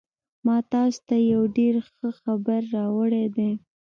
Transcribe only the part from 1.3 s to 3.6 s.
یو ډېر ښه خبر راوړی دی